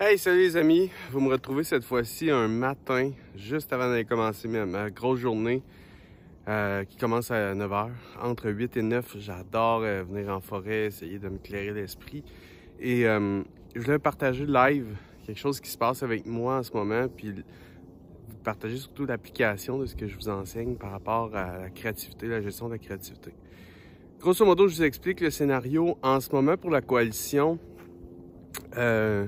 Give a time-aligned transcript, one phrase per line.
[0.00, 0.90] Hey, salut les amis!
[1.12, 5.62] Vous me retrouvez cette fois-ci un matin, juste avant d'aller commencer ma, grosse journée
[6.48, 7.90] euh, qui commence à 9h.
[8.20, 12.24] Entre 8 et 9, j'adore euh, venir en forêt, essayer de m'éclairer l'esprit.
[12.80, 13.44] Et euh,
[13.76, 17.30] je voulais partager live quelque chose qui se passe avec moi en ce moment, puis
[17.30, 22.26] vous partager surtout l'application de ce que je vous enseigne par rapport à la créativité,
[22.26, 23.32] la gestion de la créativité.
[24.18, 27.60] Grosso modo, je vous explique le scénario en ce moment pour la coalition.
[28.76, 29.26] Euh,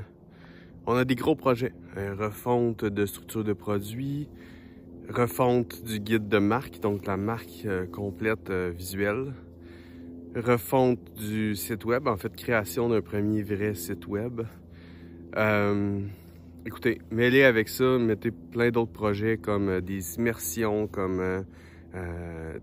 [0.87, 1.73] on a des gros projets.
[1.97, 4.29] refonte de structure de produits,
[5.09, 9.33] refonte du guide de marque, donc la marque euh, complète euh, visuelle,
[10.35, 14.43] refonte du site web, en fait création d'un premier vrai site web.
[15.37, 16.01] Euh,
[16.65, 21.45] écoutez, mêlez avec ça, mettez plein d'autres projets comme des immersions, comme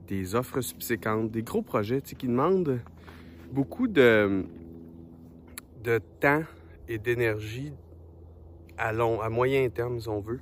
[0.07, 2.79] des offres subséquentes, des gros projets qui demandent
[3.51, 4.45] beaucoup de
[6.19, 6.43] temps
[6.87, 7.73] et d'énergie
[8.77, 10.39] à long, à moyen terme, si on veut.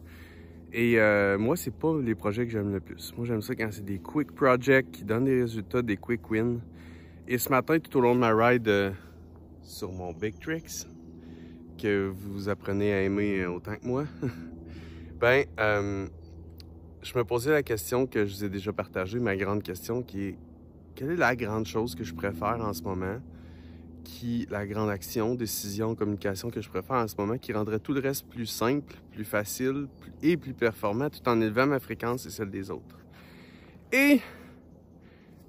[0.73, 3.13] Et euh, moi, c'est pas les projets que j'aime le plus.
[3.18, 6.59] Moi, j'aime ça quand c'est des quick projects qui donnent des résultats, des quick wins.
[7.27, 8.91] Et ce matin, tout au long de ma ride euh,
[9.62, 10.87] sur mon Big Tricks,
[11.82, 14.05] que vous apprenez à aimer autant que moi,
[15.20, 16.07] ben, euh,
[17.02, 20.24] je me posais la question que je vous ai déjà partagée, ma grande question qui
[20.24, 20.37] est
[20.96, 23.18] quelle est la grande chose que je préfère en ce moment?
[24.04, 27.94] Qui la grande action, décision, communication que je préfère en ce moment, qui rendrait tout
[27.94, 29.88] le reste plus simple, plus facile
[30.21, 32.98] et plus performant, tout en élevant ma fréquence et celle des autres.
[33.91, 34.20] Et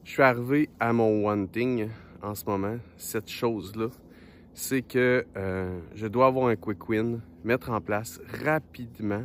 [0.05, 1.89] je suis arrivé à mon one thing
[2.22, 3.89] en ce moment, cette chose-là,
[4.55, 9.25] c'est que euh, je dois avoir un quick win, mettre en place rapidement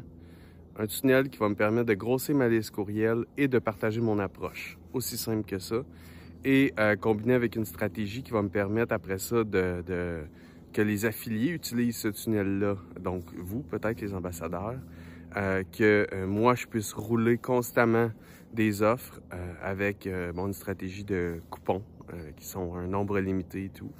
[0.77, 4.19] un tunnel qui va me permettre de grossir ma liste courriel et de partager mon
[4.19, 4.77] approche.
[4.93, 5.83] Aussi simple que ça
[6.43, 10.23] et euh, combiné avec une stratégie qui va me permettre après ça de,
[10.73, 14.75] que les affiliés utilisent ce tunnel-là, donc vous, peut-être les ambassadeurs,
[15.35, 18.11] euh, que euh, moi, je puisse rouler constamment
[18.53, 19.19] des offres
[19.61, 21.83] avec mon une stratégie de coupons
[22.37, 23.91] qui sont un nombre limité et tout,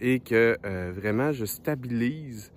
[0.00, 0.56] et que
[0.92, 2.52] vraiment je stabilise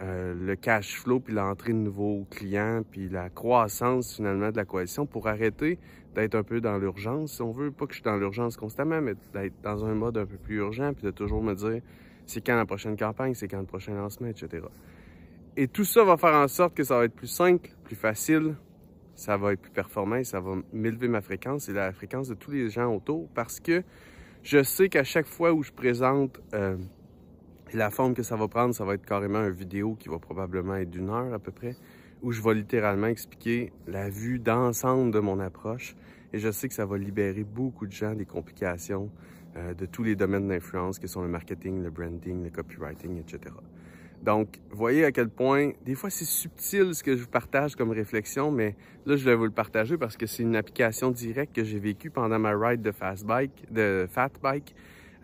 [0.00, 5.06] le cash flow, puis l'entrée de nouveaux clients, puis la croissance finalement de la coalition
[5.06, 5.78] pour arrêter
[6.14, 7.70] d'être un peu dans l'urgence, si on veut.
[7.70, 10.56] Pas que je suis dans l'urgence constamment, mais d'être dans un mode un peu plus
[10.56, 11.80] urgent, puis de toujours me dire
[12.26, 14.64] c'est quand la prochaine campagne, c'est quand le prochain lancement, etc.
[15.56, 18.56] Et tout ça va faire en sorte que ça va être plus simple, plus facile,
[19.14, 22.50] ça va être plus performant, ça va m'élever ma fréquence et la fréquence de tous
[22.50, 23.82] les gens autour parce que
[24.42, 26.76] je sais qu'à chaque fois où je présente euh,
[27.74, 30.76] la forme que ça va prendre, ça va être carrément une vidéo qui va probablement
[30.76, 31.76] être d'une heure à peu près,
[32.22, 35.96] où je vais littéralement expliquer la vue d'ensemble de mon approche.
[36.32, 39.10] Et je sais que ça va libérer beaucoup de gens des complications
[39.56, 43.54] euh, de tous les domaines d'influence que sont le marketing, le branding, le copywriting, etc.
[44.22, 47.90] Donc, voyez à quel point, des fois, c'est subtil ce que je vous partage comme
[47.90, 48.74] réflexion, mais
[49.04, 52.10] là, je vais vous le partager parce que c'est une application directe que j'ai vécue
[52.10, 54.74] pendant ma ride de fast bike, de fat bike,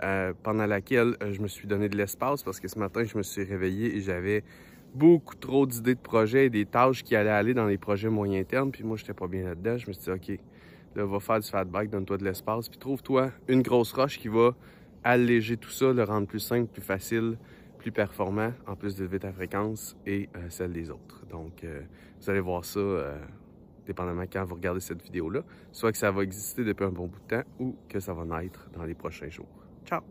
[0.03, 3.17] euh, pendant laquelle euh, je me suis donné de l'espace parce que ce matin, je
[3.17, 4.43] me suis réveillé et j'avais
[4.95, 8.43] beaucoup trop d'idées de projets et des tâches qui allaient aller dans les projets moyen
[8.43, 8.73] terme.
[8.73, 9.79] Puis moi, j'étais pas bien là-dedans.
[9.79, 10.41] Je me suis dit, OK,
[10.97, 12.69] là, va faire du fat bike, donne-toi de l'espace.
[12.69, 14.57] Puis trouve-toi une grosse roche qui va
[15.05, 17.39] alléger tout ça, le rendre plus simple, plus facile,
[17.79, 21.25] plus performant, en plus d'élever ta fréquence et euh, celle des autres.
[21.31, 21.65] Donc,
[22.21, 22.81] vous allez voir ça,
[23.87, 27.21] dépendamment quand vous regardez cette vidéo-là, soit que ça va exister depuis un bon bout
[27.21, 29.62] de temps ou que ça va naître dans les prochains jours.
[29.87, 30.03] Chao.